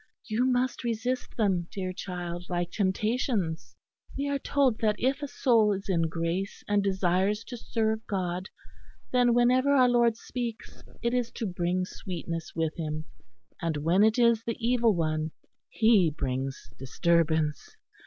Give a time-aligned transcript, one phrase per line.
[0.25, 3.75] You must resist them, dear child, like temptations.
[4.17, 8.49] We are told that if a soul is in grace and desires to serve God,
[9.11, 13.05] then whenever our Lord speaks it is to bring sweetness with Him;
[13.61, 15.29] and when it is the evil one,
[15.69, 17.75] he brings disturbance.